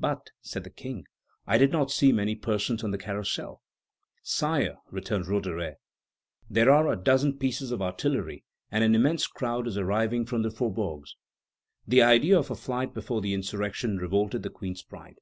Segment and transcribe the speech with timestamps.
[0.00, 1.04] "But," said the King,
[1.46, 3.60] "I did not see many persons on the Carrousel."
[4.22, 5.74] "Sire," returned Roederer,
[6.48, 10.50] "there are a dozen pieces of artillery, and an immense crowd is arriving from the
[10.50, 11.14] faubourgs."
[11.86, 15.16] The idea of a flight before the insurrection revolted the Queen's pride.